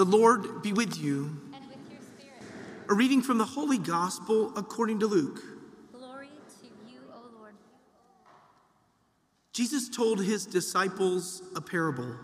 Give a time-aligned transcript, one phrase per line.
[0.00, 1.38] The Lord be with you.
[1.52, 2.42] And with your spirit.
[2.88, 5.42] A reading from the Holy Gospel according to Luke.
[5.92, 6.28] Glory
[6.62, 7.52] to you, O Lord.
[9.52, 12.16] Jesus told his disciples a parable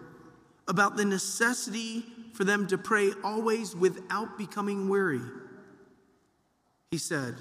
[0.66, 2.02] about the necessity
[2.32, 5.20] for them to pray always without becoming weary.
[6.90, 7.34] He said,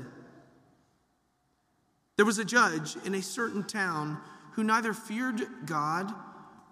[2.18, 4.18] There was a judge in a certain town
[4.56, 6.14] who neither feared God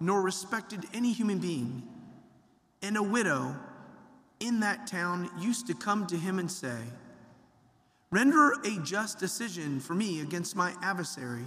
[0.01, 1.87] nor respected any human being.
[2.83, 3.55] And a widow
[4.41, 6.77] in that town used to come to him and say,
[8.11, 11.45] Render a just decision for me against my adversary.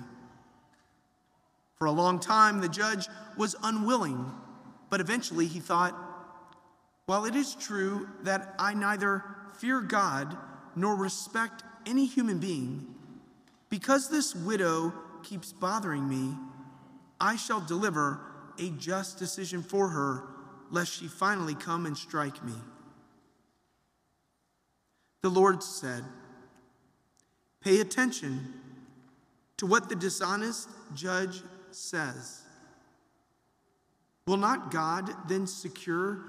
[1.77, 4.33] For a long time, the judge was unwilling,
[4.89, 5.95] but eventually he thought,
[7.05, 9.23] While it is true that I neither
[9.59, 10.37] fear God
[10.75, 12.95] nor respect any human being,
[13.69, 14.93] because this widow
[15.23, 16.35] keeps bothering me,
[17.21, 18.21] I shall deliver
[18.59, 20.25] a just decision for her,
[20.71, 22.55] lest she finally come and strike me.
[25.23, 26.05] The Lord said,
[27.61, 28.55] Pay attention
[29.57, 32.43] to what the dishonest judge says.
[34.27, 36.25] Will not God then secure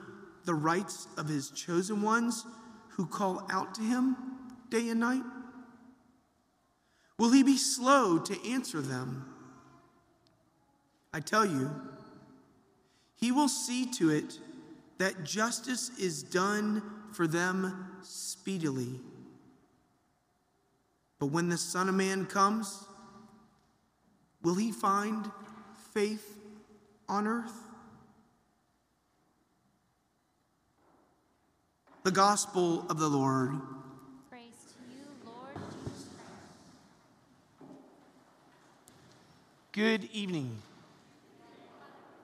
[0.45, 2.45] the rights of his chosen ones
[2.89, 4.15] who call out to him
[4.69, 5.23] day and night?
[7.19, 9.25] Will he be slow to answer them?
[11.13, 11.71] I tell you,
[13.17, 14.39] he will see to it
[14.99, 18.99] that justice is done for them speedily.
[21.19, 22.85] But when the Son of Man comes,
[24.43, 25.29] will he find
[25.93, 26.39] faith
[27.09, 27.57] on earth?
[32.03, 33.51] The Gospel of the Lord.
[34.29, 36.05] Praise to you, Lord Jesus
[37.57, 37.73] Christ.
[39.71, 40.61] Good evening.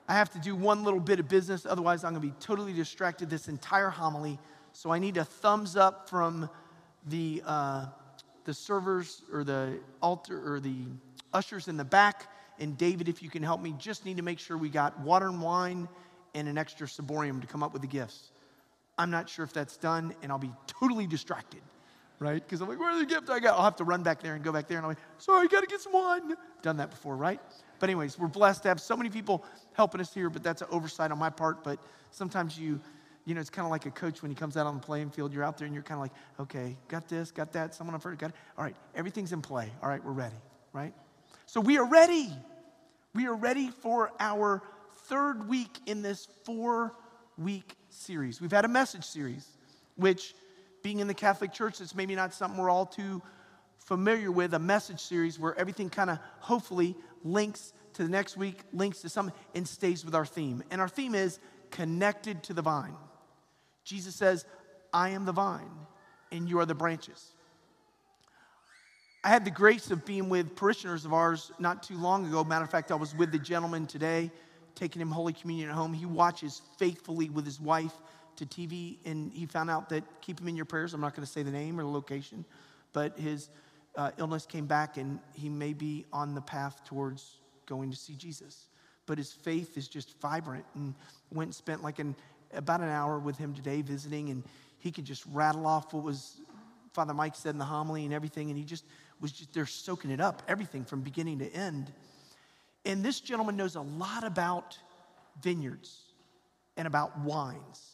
[0.07, 2.73] I have to do one little bit of business, otherwise, I'm going to be totally
[2.73, 4.37] distracted this entire homily.
[4.73, 6.49] So I need a thumbs up from
[7.07, 7.85] the, uh,
[8.43, 10.75] the servers or the altar or the
[11.33, 12.29] ushers in the back.
[12.59, 15.27] And David, if you can help me, just need to make sure we got water
[15.27, 15.87] and wine
[16.35, 18.31] and an extra ciborium to come up with the gifts.
[18.97, 21.61] I'm not sure if that's done, and I'll be totally distracted,
[22.19, 22.43] right?
[22.43, 23.57] Because I'm like, where's the gift I got?
[23.57, 25.47] I'll have to run back there and go back there, and I'm like, sorry, I
[25.47, 26.35] got to get some wine.
[26.61, 27.39] Done that before, right?
[27.79, 29.43] But, anyways, we're blessed to have so many people
[29.73, 31.63] helping us here, but that's an oversight on my part.
[31.63, 31.79] But
[32.11, 32.79] sometimes you,
[33.25, 35.09] you know, it's kind of like a coach when he comes out on the playing
[35.09, 35.33] field.
[35.33, 38.03] You're out there and you're kind of like, okay, got this, got that, someone I've
[38.03, 38.35] heard, got it.
[38.57, 39.71] All right, everything's in play.
[39.81, 40.35] All right, we're ready,
[40.71, 40.93] right?
[41.45, 42.31] So we are ready.
[43.13, 44.61] We are ready for our
[45.05, 46.93] third week in this four
[47.37, 48.39] week series.
[48.39, 49.47] We've had a message series,
[49.95, 50.35] which,
[50.83, 53.21] being in the Catholic Church, it's maybe not something we're all too
[53.79, 58.59] familiar with, a message series where everything kind of hopefully links to the next week,
[58.73, 60.63] links to something, and stays with our theme.
[60.69, 61.39] And our theme is
[61.71, 62.95] connected to the vine.
[63.83, 64.45] Jesus says,
[64.93, 65.71] I am the vine,
[66.31, 67.31] and you are the branches.
[69.23, 72.43] I had the grace of being with parishioners of ours not too long ago.
[72.43, 74.31] Matter of fact, I was with the gentleman today,
[74.75, 75.93] taking him Holy Communion at home.
[75.93, 77.93] He watches faithfully with his wife
[78.37, 80.93] to TV, and he found out that keep him in your prayers.
[80.93, 82.45] I'm not going to say the name or the location,
[82.91, 83.49] but his
[83.95, 88.15] uh, illness came back, and he may be on the path towards going to see
[88.15, 88.65] Jesus.
[89.05, 90.93] But his faith is just vibrant, and
[91.31, 92.15] went and spent like an
[92.53, 94.43] about an hour with him today visiting, and
[94.79, 96.41] he could just rattle off what was
[96.93, 98.85] Father Mike said in the homily and everything, and he just
[99.19, 101.91] was just there soaking it up, everything from beginning to end.
[102.85, 104.77] And this gentleman knows a lot about
[105.41, 106.01] vineyards
[106.77, 107.92] and about wines.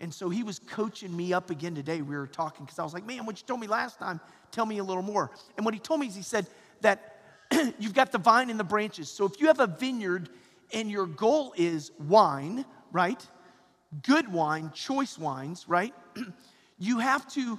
[0.00, 2.00] And so he was coaching me up again today.
[2.00, 4.64] We were talking because I was like, man, what you told me last time, tell
[4.64, 5.30] me a little more.
[5.56, 6.46] And what he told me is he said
[6.80, 7.18] that
[7.78, 9.10] you've got the vine and the branches.
[9.10, 10.30] So if you have a vineyard
[10.72, 13.24] and your goal is wine, right?
[14.02, 15.94] Good wine, choice wines, right?
[16.78, 17.58] you have to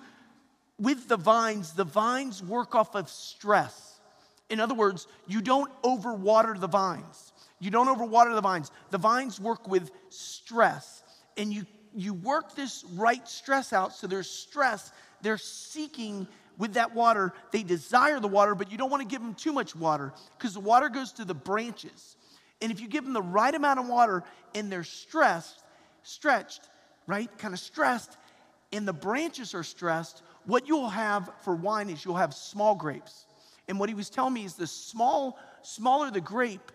[0.79, 3.99] with the vines, the vines work off of stress.
[4.49, 7.33] In other words, you don't overwater the vines.
[7.59, 8.71] You don't overwater the vines.
[8.89, 11.03] The vines work with stress.
[11.37, 14.91] And you, you work this right stress out so there's stress.
[15.21, 16.27] They're seeking
[16.57, 17.33] with that water.
[17.51, 20.53] They desire the water, but you don't want to give them too much water because
[20.53, 22.15] the water goes to the branches.
[22.61, 24.23] And if you give them the right amount of water
[24.53, 25.63] and they're stressed,
[26.03, 26.61] stretched,
[27.07, 28.17] right, kind of stressed,
[28.71, 33.25] and the branches are stressed, what you'll have for wine is you'll have small grapes.
[33.67, 36.71] And what he was telling me is the small, smaller the grape,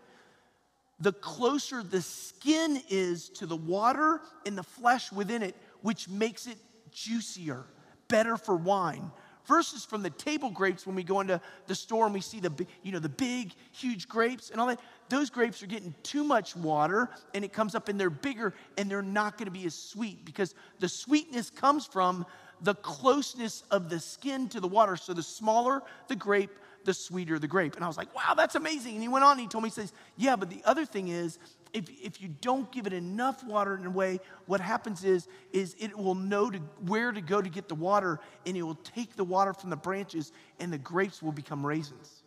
[1.01, 6.47] the closer the skin is to the water and the flesh within it, which makes
[6.47, 6.57] it
[6.91, 7.65] juicier,
[8.09, 9.11] better for wine,
[9.47, 12.67] versus from the table grapes when we go into the store and we see the,
[12.83, 14.81] you know, the big, huge grapes and all that.
[15.09, 18.91] Those grapes are getting too much water and it comes up and they're bigger and
[18.91, 22.27] they're not going to be as sweet because the sweetness comes from
[22.63, 24.97] the closeness of the skin to the water.
[24.97, 27.77] So the smaller the grape, the sweeter the grape.
[27.77, 28.95] And I was like, wow, that's amazing.
[28.95, 31.09] And he went on and he told me, he says, yeah, but the other thing
[31.09, 31.39] is,
[31.75, 35.77] if, if you don't give it enough water in a way, what happens is, is
[35.79, 39.15] it will know to, where to go to get the water, and it will take
[39.17, 42.23] the water from the branches, and the grapes will become raisins.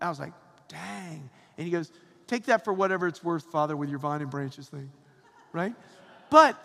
[0.00, 0.32] I was like,
[0.66, 1.30] dang.
[1.56, 1.92] And he goes,
[2.26, 4.90] take that for whatever it's worth, Father, with your vine and branches thing,
[5.52, 5.74] right?
[6.30, 6.56] But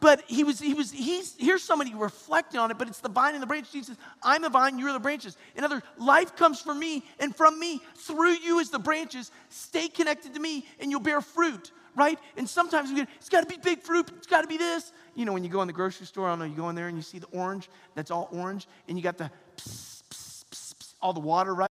[0.00, 3.34] but he was, he was, he's, here's somebody reflecting on it, but it's the vine
[3.34, 3.70] and the branch.
[3.70, 5.36] Jesus I'm the vine, you're the branches.
[5.54, 9.30] In other life comes from me and from me through you as the branches.
[9.50, 12.18] Stay connected to me and you'll bear fruit, right?
[12.36, 14.92] And sometimes we get, it's got to be big fruit, it's got to be this.
[15.14, 16.74] You know, when you go in the grocery store, I don't know, you go in
[16.74, 20.44] there and you see the orange, that's all orange, and you got the pss, pss,
[20.50, 21.68] pss, all the water, right?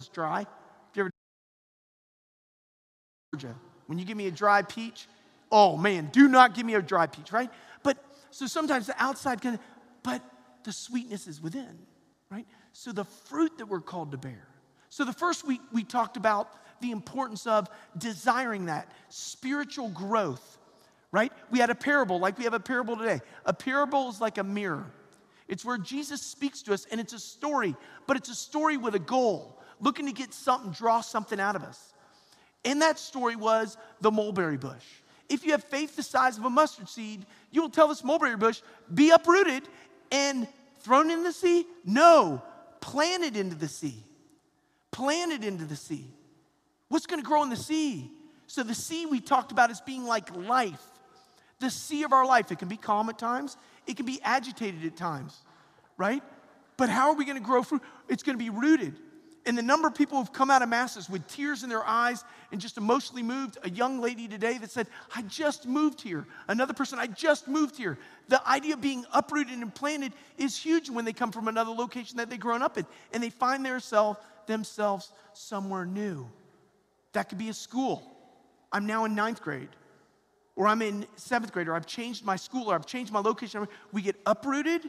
[0.00, 0.38] It's dry.
[0.38, 0.48] Have
[0.96, 1.10] you
[3.40, 3.56] ever,
[3.86, 5.06] when you give me a dry peach,
[5.52, 7.50] oh man, do not give me a dry peach, right?
[7.82, 7.98] But
[8.30, 9.60] so sometimes the outside can,
[10.02, 10.22] but
[10.64, 11.78] the sweetness is within,
[12.30, 12.46] right?
[12.72, 14.48] So the fruit that we're called to bear.
[14.88, 16.48] So the first week we talked about
[16.80, 20.58] the importance of desiring that spiritual growth,
[21.12, 21.32] right?
[21.50, 23.20] We had a parable, like we have a parable today.
[23.44, 24.90] A parable is like a mirror.
[25.48, 27.76] It's where Jesus speaks to us and it's a story,
[28.06, 31.62] but it's a story with a goal, looking to get something, draw something out of
[31.62, 31.92] us.
[32.64, 34.84] And that story was the mulberry bush
[35.28, 38.36] if you have faith the size of a mustard seed, you will tell this mulberry
[38.36, 38.60] bush,
[38.92, 39.62] be uprooted
[40.10, 40.46] and
[40.80, 41.66] thrown in the sea?
[41.84, 42.42] No,
[42.80, 44.04] planted into the sea.
[44.90, 46.06] Planted into the sea.
[46.88, 48.10] What's going to grow in the sea?
[48.46, 50.82] So, the sea we talked about as being like life.
[51.60, 52.52] The sea of our life.
[52.52, 55.38] It can be calm at times, it can be agitated at times,
[55.96, 56.22] right?
[56.76, 57.82] But how are we going to grow fruit?
[58.08, 58.98] It's going to be rooted.
[59.44, 62.24] And the number of people who've come out of masses with tears in their eyes
[62.52, 63.58] and just emotionally moved.
[63.64, 64.86] A young lady today that said,
[65.16, 66.26] I just moved here.
[66.46, 67.98] Another person, I just moved here.
[68.28, 72.18] The idea of being uprooted and planted is huge when they come from another location
[72.18, 76.28] that they've grown up in and they find themselves, themselves somewhere new.
[77.12, 78.02] That could be a school.
[78.70, 79.68] I'm now in ninth grade,
[80.56, 83.66] or I'm in seventh grade, or I've changed my school, or I've changed my location.
[83.92, 84.82] We get uprooted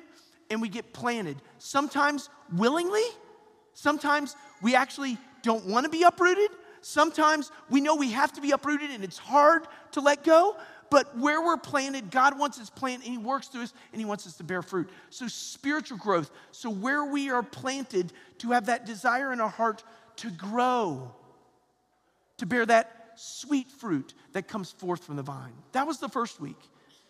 [0.49, 3.03] and we get planted, sometimes willingly
[3.73, 6.49] Sometimes we actually don't want to be uprooted.
[6.81, 10.57] Sometimes we know we have to be uprooted and it's hard to let go.
[10.89, 14.05] But where we're planted, God wants us planted and He works through us and He
[14.05, 14.89] wants us to bear fruit.
[15.09, 16.29] So, spiritual growth.
[16.51, 19.83] So, where we are planted to have that desire in our heart
[20.17, 21.11] to grow,
[22.37, 25.53] to bear that sweet fruit that comes forth from the vine.
[25.71, 26.59] That was the first week,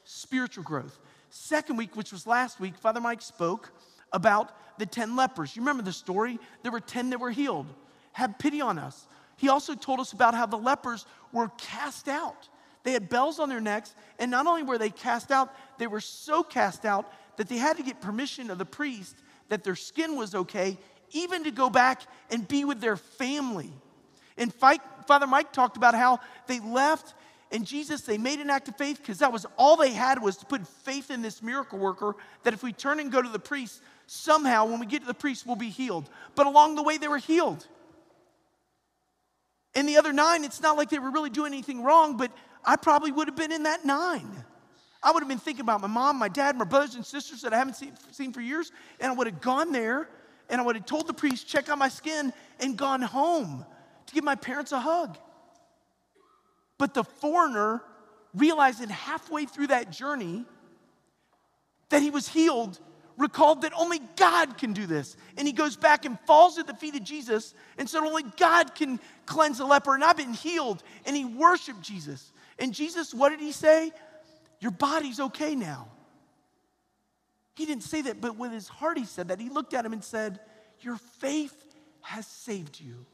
[0.05, 0.97] spiritual growth.
[1.29, 3.71] Second week, which was last week, Father Mike spoke
[4.13, 5.55] about the 10 lepers.
[5.55, 6.39] You remember the story?
[6.61, 7.67] There were 10 that were healed.
[8.13, 9.07] Have pity on us.
[9.37, 12.47] He also told us about how the lepers were cast out.
[12.83, 16.01] They had bells on their necks, and not only were they cast out, they were
[16.01, 19.15] so cast out that they had to get permission of the priest
[19.49, 20.77] that their skin was okay,
[21.11, 23.71] even to go back and be with their family.
[24.37, 27.13] And Father Mike talked about how they left
[27.53, 30.37] and Jesus, they made an act of faith because that was all they had was
[30.37, 33.37] to put faith in this miracle worker that if we turn and go to the
[33.37, 33.79] priest,
[34.13, 36.09] somehow when we get to the priest, we'll be healed.
[36.35, 37.65] But along the way, they were healed.
[39.75, 42.31] And the other nine, it's not like they were really doing anything wrong, but
[42.63, 44.45] I probably would have been in that nine.
[45.01, 47.53] I would have been thinking about my mom, my dad, my brothers and sisters that
[47.53, 50.07] I haven't seen, seen for years, and I would have gone there
[50.49, 53.65] and I would have told the priest, check out my skin, and gone home
[54.05, 55.17] to give my parents a hug.
[56.77, 57.81] But the foreigner
[58.35, 60.45] realized that halfway through that journey
[61.89, 62.79] that he was healed
[63.17, 65.15] recalled that only God can do this.
[65.37, 68.75] And he goes back and falls at the feet of Jesus and said, Only God
[68.75, 69.93] can cleanse a leper.
[69.93, 70.83] And I've been healed.
[71.05, 72.31] And he worshiped Jesus.
[72.59, 73.91] And Jesus, what did he say?
[74.59, 75.87] Your body's okay now.
[77.55, 79.39] He didn't say that, but with his heart, he said that.
[79.39, 80.39] He looked at him and said,
[80.81, 81.55] Your faith
[82.01, 83.05] has saved you.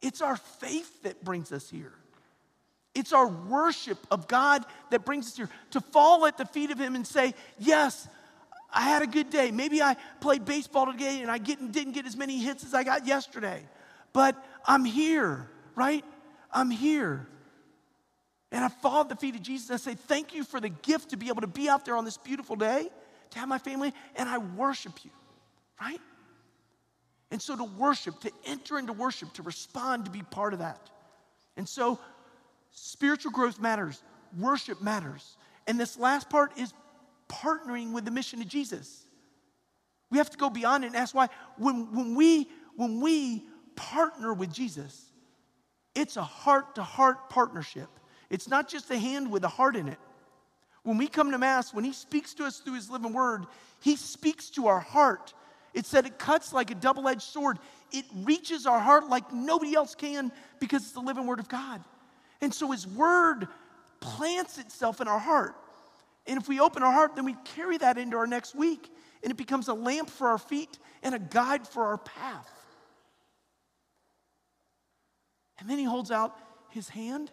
[0.00, 1.92] It's our faith that brings us here.
[2.94, 5.48] It's our worship of God that brings us here.
[5.72, 8.08] To fall at the feet of Him and say, Yes,
[8.72, 9.50] I had a good day.
[9.50, 13.06] Maybe I played baseball today and I didn't get as many hits as I got
[13.06, 13.62] yesterday,
[14.12, 14.36] but
[14.66, 16.04] I'm here, right?
[16.52, 17.26] I'm here.
[18.50, 20.68] And I fall at the feet of Jesus and I say, Thank you for the
[20.68, 22.88] gift to be able to be out there on this beautiful day,
[23.30, 25.10] to have my family, and I worship you,
[25.80, 26.00] right?
[27.32, 30.78] And so to worship, to enter into worship, to respond, to be part of that.
[31.56, 31.98] And so
[32.74, 34.02] Spiritual growth matters,
[34.36, 35.36] worship matters.
[35.66, 36.74] And this last part is
[37.28, 39.06] partnering with the mission of Jesus.
[40.10, 41.28] We have to go beyond it and ask why.
[41.56, 43.44] When, when, we, when we
[43.76, 45.06] partner with Jesus,
[45.94, 47.88] it's a heart to heart partnership.
[48.28, 49.98] It's not just a hand with a heart in it.
[50.82, 53.46] When we come to Mass, when He speaks to us through His living word,
[53.80, 55.32] He speaks to our heart.
[55.72, 57.58] It said it cuts like a double edged sword.
[57.92, 61.84] It reaches our heart like nobody else can because it's the living word of God.
[62.40, 63.48] And so His word
[64.00, 65.54] plants itself in our heart.
[66.26, 68.90] And if we open our heart, then we carry that into our next week.
[69.22, 72.50] And it becomes a lamp for our feet and a guide for our path.
[75.58, 76.36] And then he holds out
[76.70, 77.30] his hand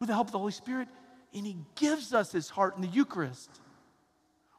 [0.00, 0.88] with the help of the Holy Spirit,
[1.34, 3.50] and He gives us His heart in the Eucharist.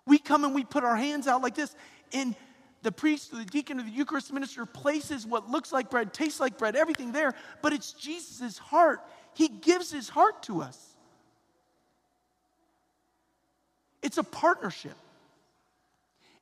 [0.06, 1.75] We come and we put our hands out like this,
[2.12, 2.36] and
[2.81, 6.57] the priest, the deacon, or the Eucharist minister places what looks like bread, tastes like
[6.57, 9.01] bread, everything there, but it's Jesus' heart.
[9.33, 10.95] He gives His heart to us.
[14.01, 14.95] It's a partnership.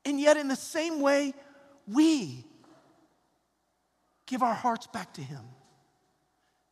[0.06, 1.34] And yet, in the same way,
[1.88, 2.46] we
[4.26, 5.44] give our hearts back to Him.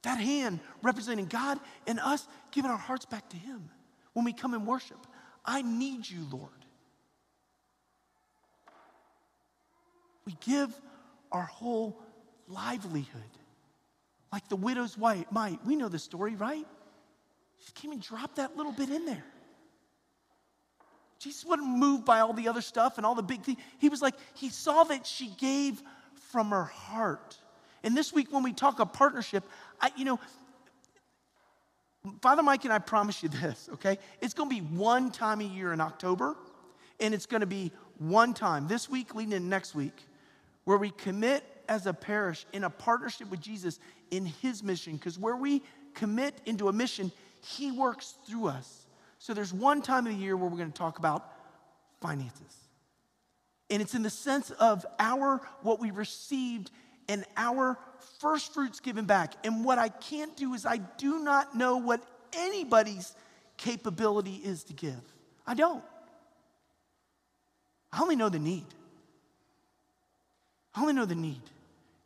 [0.04, 3.70] That hand representing God and us giving our hearts back to Him
[4.14, 5.08] when we come and worship.
[5.44, 6.65] I need you, Lord.
[10.26, 10.74] We give
[11.32, 12.02] our whole
[12.48, 13.22] livelihood.
[14.32, 15.64] Like the widow's wife, might.
[15.66, 16.66] We know the story, right?
[17.66, 19.24] She came and dropped that little bit in there.
[21.20, 23.60] Jesus wasn't moved by all the other stuff and all the big things.
[23.80, 25.82] He was like, he saw that she gave
[26.32, 27.38] from her heart.
[27.84, 29.44] And this week, when we talk of partnership,
[29.80, 30.20] I, you know,
[32.22, 33.98] Father Mike and I promise you this, okay?
[34.22, 36.36] It's to be one time a year in October,
[37.00, 40.04] and it's to be one time this week leading into next week
[40.66, 43.80] where we commit as a parish in a partnership with Jesus
[44.12, 44.94] in his mission.
[44.94, 48.86] Because where we commit into a mission, he works through us.
[49.20, 51.32] So there's one time of the year where we're going to talk about
[52.02, 52.42] finances.
[53.70, 56.70] And it's in the sense of our, what we received
[57.08, 57.78] and our
[58.20, 59.34] first fruits given back.
[59.44, 62.02] And what I can't do is I do not know what
[62.34, 63.14] anybody's
[63.58, 65.02] capability is to give.
[65.48, 65.84] I don't.
[67.92, 68.66] I only know the need.
[70.76, 71.42] I only know the need.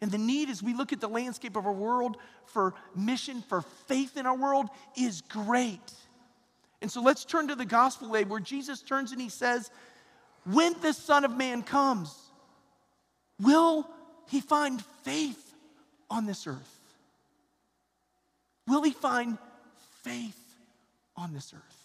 [0.02, 3.62] And the need, as we look at the landscape of our world for mission, for
[3.88, 5.92] faith in our world, is great.
[6.82, 9.70] And so let's turn to the gospel aid where Jesus turns and he says,
[10.46, 12.16] When the Son of Man comes,
[13.42, 13.90] will
[14.30, 15.54] he find faith
[16.10, 16.80] on this earth?
[18.68, 19.38] Will he find
[20.04, 20.40] faith
[21.18, 21.80] on this earth?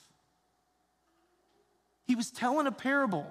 [2.07, 3.27] He was telling a parable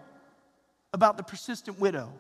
[0.92, 2.12] about the persistent widow.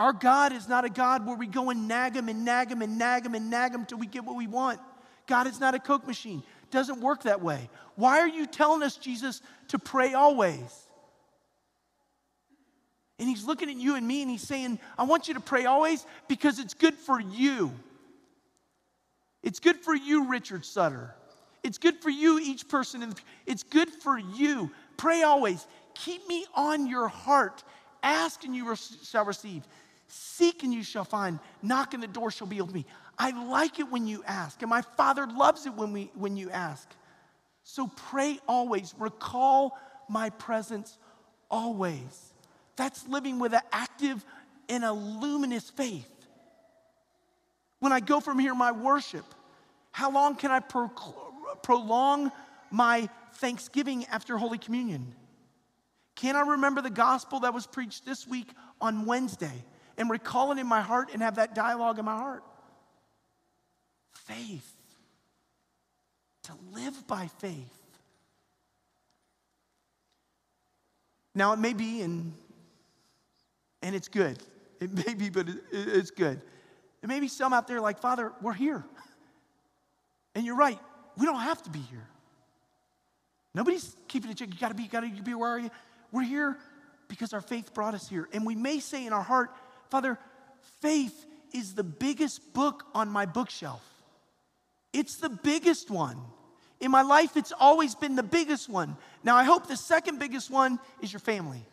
[0.00, 2.80] Our God is not a God where we go and nag him and nag him
[2.80, 4.80] and nag him and nag him till we get what we want.
[5.26, 6.42] God is not a Coke machine.
[6.62, 7.68] It Doesn't work that way.
[7.96, 10.88] Why are you telling us, Jesus, to pray always?
[13.18, 15.66] And he's looking at you and me and he's saying, I want you to pray
[15.66, 17.70] always because it's good for you.
[19.42, 21.14] It's good for you, Richard Sutter.
[21.62, 24.70] It's good for you, each person in the It's good for you.
[24.96, 25.66] Pray always.
[25.92, 27.62] Keep me on your heart.
[28.02, 29.62] Ask and you shall receive.
[30.10, 31.38] Seek and you shall find.
[31.62, 32.86] Knock and the door shall be opened to me.
[33.18, 36.50] I like it when you ask, and my Father loves it when, we, when you
[36.50, 36.88] ask.
[37.62, 38.94] So pray always.
[38.98, 40.98] Recall my presence
[41.50, 42.32] always.
[42.76, 44.24] That's living with an active
[44.68, 46.10] and a luminous faith.
[47.78, 49.24] When I go from here, my worship,
[49.92, 50.90] how long can I pro-
[51.62, 52.32] prolong
[52.70, 55.14] my thanksgiving after Holy Communion?
[56.14, 58.50] Can I remember the gospel that was preached this week
[58.80, 59.64] on Wednesday
[60.00, 62.42] and recall it in my heart and have that dialogue in my heart?
[64.12, 64.72] Faith.
[66.44, 67.76] To live by faith.
[71.34, 72.32] Now, it may be, and
[73.82, 74.38] and it's good.
[74.80, 76.40] It may be, but it's good.
[77.00, 78.84] There may be some out there like, Father, we're here.
[80.34, 80.78] And you're right,
[81.18, 82.06] we don't have to be here.
[83.54, 84.48] Nobody's keeping a check.
[84.48, 85.70] You gotta be, you gotta be, where are you?
[86.10, 86.56] We're here
[87.08, 88.28] because our faith brought us here.
[88.32, 89.50] And we may say in our heart,
[89.90, 90.18] Father,
[90.80, 93.84] faith is the biggest book on my bookshelf.
[94.92, 96.18] It's the biggest one.
[96.80, 98.96] In my life, it's always been the biggest one.
[99.22, 101.64] Now, I hope the second biggest one is your family.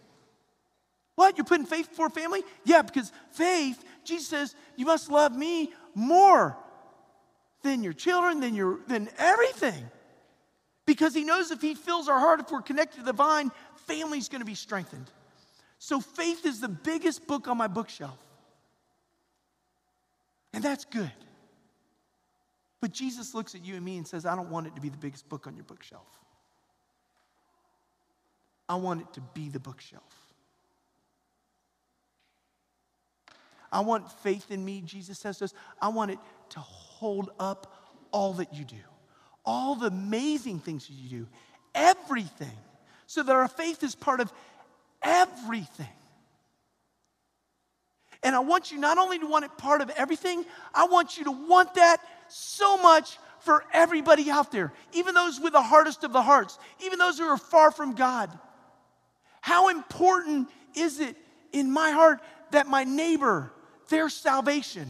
[1.16, 1.38] What?
[1.38, 2.44] You're putting faith before family?
[2.66, 6.58] Yeah, because faith, Jesus says, you must love me more
[7.64, 9.84] than your children, than your than everything.
[10.86, 13.52] Because he knows if he fills our heart, if we're connected to the vine,
[13.88, 15.10] family's gonna be strengthened.
[15.80, 18.18] So faith is the biggest book on my bookshelf.
[20.54, 21.12] And that's good.
[22.82, 24.90] But Jesus looks at you and me and says, I don't want it to be
[24.90, 26.08] the biggest book on your bookshelf.
[28.70, 30.04] I want it to be the bookshelf.
[33.72, 35.54] I want faith in me, Jesus says to us.
[35.82, 36.20] I want it
[36.50, 37.74] to hold up
[38.12, 38.76] all that you do,
[39.46, 41.28] all the amazing things you do,
[41.76, 42.58] everything,
[43.06, 44.32] so that our faith is part of
[45.02, 45.88] everything.
[48.24, 51.26] And I want you not only to want it part of everything, I want you
[51.26, 56.12] to want that so much for everybody out there, even those with the hardest of
[56.12, 58.30] the hearts, even those who are far from God.
[59.42, 61.16] How important is it
[61.54, 62.20] in my heart
[62.52, 63.52] that my neighbor,
[63.90, 64.88] their salvation,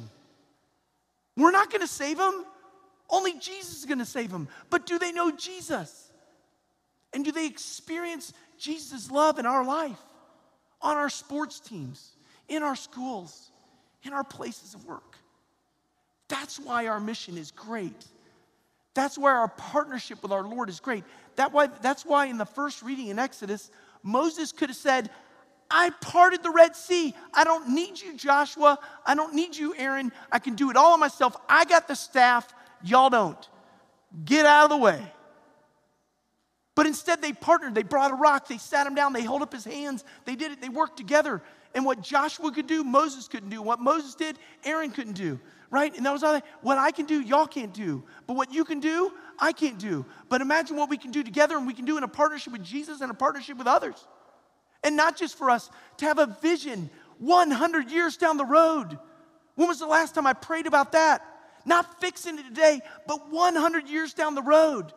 [1.35, 2.45] we're not to save them.
[3.09, 4.47] Only Jesus is to save them.
[4.69, 6.11] But do they know Jesus?
[7.13, 9.99] And do they experience Jesus' love in our life,
[10.81, 12.15] on our sports teams,
[12.47, 13.51] in our schools,
[14.03, 15.17] in our places of work?
[16.27, 18.05] That's why our mission is great.
[18.93, 21.03] That's why our partnership with our Lord is great.
[21.35, 23.69] That why, that's why in the first reading in Exodus,
[24.03, 25.09] Moses could have said,
[25.69, 27.13] I parted the Red Sea.
[27.33, 28.79] I don't need you, Joshua.
[29.05, 30.11] I don't need you, Aaron.
[30.31, 31.35] I can do it all on myself.
[31.49, 32.53] I got the staff.
[32.83, 33.49] Y'all don't.
[34.23, 35.01] Get out of the way.
[36.77, 37.73] But instead, they partnered.
[37.73, 38.47] They brought a rock.
[38.47, 39.11] They sat him down.
[39.11, 40.05] They held up his hands.
[40.25, 40.61] They did it.
[40.61, 41.41] They worked together.
[41.73, 43.63] And what Joshua could do, Moses couldn't do.
[43.63, 45.39] What Moses did, Aaron couldn't do.
[45.71, 45.91] Right?
[45.97, 48.03] And that was all what I can do, y'all can't do.
[48.27, 50.05] But what you can do, I can't do.
[50.29, 52.63] But imagine what we can do together and we can do in a partnership with
[52.63, 54.07] Jesus and a partnership with others.
[54.83, 58.99] And not just for us, to have a vision 100 years down the road.
[59.55, 61.25] When was the last time I prayed about that?
[61.65, 64.93] Not fixing it today, but 100 years down the road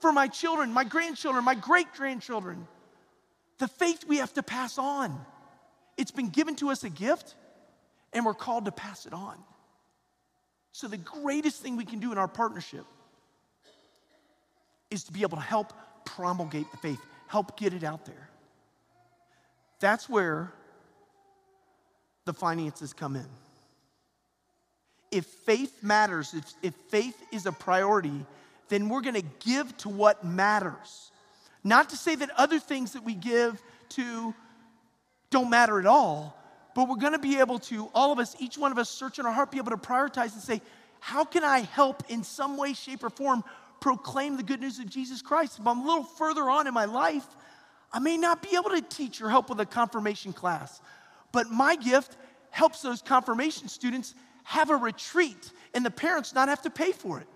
[0.00, 2.66] for my children, my grandchildren, my great grandchildren.
[3.58, 5.18] The faith we have to pass on.
[5.96, 7.34] It's been given to us a gift,
[8.12, 9.36] and we're called to pass it on.
[10.72, 12.84] So, the greatest thing we can do in our partnership
[14.90, 15.72] is to be able to help
[16.04, 18.28] promulgate the faith, help get it out there.
[19.80, 20.52] That's where
[22.26, 23.26] the finances come in.
[25.10, 28.26] If faith matters, if, if faith is a priority,
[28.68, 31.10] then we're gonna give to what matters.
[31.64, 34.34] Not to say that other things that we give to
[35.30, 36.38] don't matter at all,
[36.74, 39.26] but we're gonna be able to, all of us, each one of us, search in
[39.26, 40.60] our heart, be able to prioritize and say,
[41.00, 43.44] how can I help in some way, shape, or form
[43.80, 45.58] proclaim the good news of Jesus Christ?
[45.58, 47.26] If I'm a little further on in my life,
[47.92, 50.80] I may not be able to teach or help with a confirmation class,
[51.32, 52.16] but my gift
[52.50, 57.20] helps those confirmation students have a retreat and the parents not have to pay for
[57.20, 57.26] it.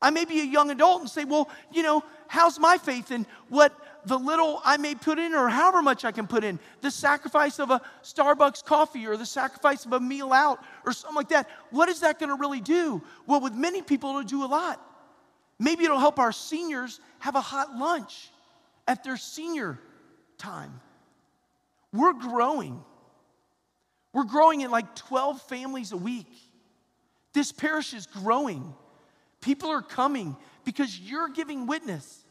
[0.00, 3.26] I may be a young adult and say, well, you know, how's my faith in
[3.48, 6.60] what the little I may put in or however much I can put in?
[6.82, 11.16] The sacrifice of a Starbucks coffee or the sacrifice of a meal out or something
[11.16, 11.48] like that.
[11.70, 13.02] What is that going to really do?
[13.26, 14.80] Well, with many people, it'll do a lot.
[15.58, 18.30] Maybe it'll help our seniors have a hot lunch
[18.86, 19.80] at their senior
[20.38, 20.80] time.
[21.92, 22.80] We're growing.
[24.12, 26.28] We're growing in like 12 families a week.
[27.32, 28.74] This parish is growing.
[29.40, 32.24] People are coming because you're giving witness.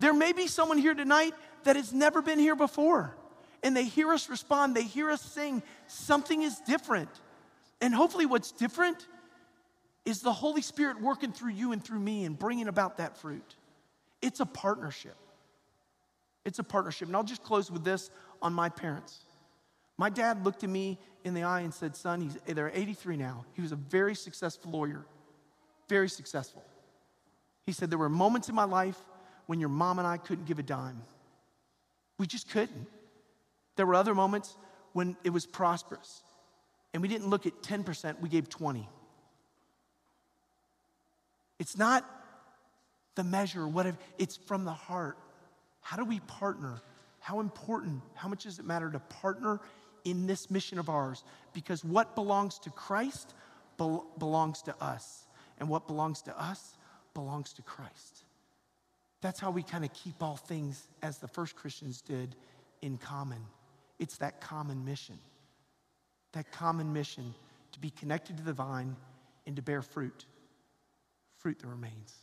[0.00, 3.16] There may be someone here tonight that has never been here before,
[3.62, 7.10] and they hear us respond, they hear us sing, something is different.
[7.80, 9.06] And hopefully, what's different
[10.04, 13.56] is the Holy Spirit working through you and through me and bringing about that fruit.
[14.22, 15.16] It's a partnership.
[16.44, 17.08] It's a partnership.
[17.08, 18.10] And I'll just close with this
[18.40, 19.18] on my parents.
[19.98, 23.44] My dad looked at me in the eye and said, Son, he's, they're 83 now.
[23.52, 25.04] He was a very successful lawyer,
[25.88, 26.64] very successful.
[27.66, 28.98] He said, There were moments in my life
[29.46, 31.02] when your mom and I couldn't give a dime.
[32.18, 32.86] We just couldn't.
[33.76, 34.56] There were other moments
[34.92, 36.22] when it was prosperous.
[36.92, 38.88] And we didn't look at 10%, we gave 20.
[41.58, 42.04] It's not
[43.14, 45.18] the measure, whatever, it's from the heart.
[45.80, 46.80] How do we partner?
[47.20, 49.60] How important, how much does it matter to partner
[50.04, 51.24] in this mission of ours?
[51.52, 53.34] Because what belongs to Christ
[53.76, 55.27] be- belongs to us,
[55.58, 56.74] and what belongs to us
[57.14, 58.24] belongs to Christ.
[59.20, 62.36] That's how we kind of keep all things, as the first Christians did,
[62.82, 63.40] in common.
[63.98, 65.18] It's that common mission.
[66.32, 67.34] That common mission
[67.72, 68.94] to be connected to the vine
[69.46, 70.24] and to bear fruit,
[71.38, 72.14] fruit that remains.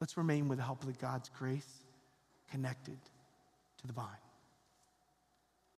[0.00, 1.82] Let's remain with the help of God's grace
[2.50, 2.98] connected
[3.78, 4.06] to the vine.